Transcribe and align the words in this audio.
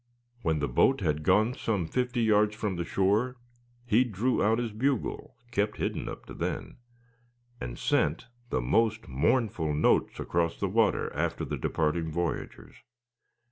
When 0.41 0.57
the 0.57 0.67
boat 0.67 1.01
had 1.01 1.21
gone 1.21 1.53
some 1.53 1.85
fifty 1.85 2.21
yards 2.23 2.55
from 2.55 2.75
the 2.75 2.83
shore 2.83 3.35
he 3.85 4.03
drew 4.03 4.41
out 4.43 4.57
his 4.57 4.71
bugle, 4.71 5.35
kept 5.51 5.77
hidden 5.77 6.09
up 6.09 6.25
to 6.25 6.33
then, 6.33 6.77
and 7.59 7.77
sent 7.77 8.25
the 8.49 8.61
most 8.61 9.07
mournful 9.07 9.75
notes 9.75 10.19
across 10.19 10.57
the 10.59 10.69
water 10.69 11.13
after 11.13 11.45
the 11.45 11.55
departing 11.55 12.11
voyagers. 12.11 12.77